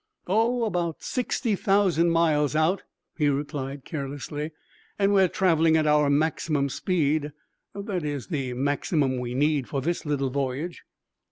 "Oh, 0.25 0.63
about 0.65 1.03
sixty 1.03 1.55
thousand 1.55 2.09
miles 2.09 2.55
out," 2.55 2.81
he 3.15 3.29
replied 3.29 3.85
carelessly; 3.85 4.49
"and 4.97 5.13
we 5.13 5.21
are 5.21 5.27
traveling 5.27 5.77
at 5.77 5.85
our 5.85 6.09
maximum 6.09 6.69
speed 6.69 7.31
that 7.75 8.03
is, 8.03 8.25
the 8.29 8.53
maximum 8.53 9.19
we 9.19 9.35
need 9.35 9.69
for 9.69 9.79
this 9.79 10.03
little 10.03 10.31
voyage." 10.31 10.81